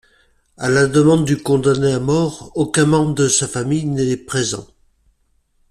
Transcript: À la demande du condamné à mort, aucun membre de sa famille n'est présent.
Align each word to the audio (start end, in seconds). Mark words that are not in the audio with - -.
À 0.57 0.67
la 0.67 0.87
demande 0.87 1.25
du 1.25 1.37
condamné 1.37 1.93
à 1.93 1.99
mort, 1.99 2.51
aucun 2.55 2.87
membre 2.87 3.13
de 3.13 3.27
sa 3.27 3.47
famille 3.47 3.85
n'est 3.85 4.17
présent. 4.17 4.65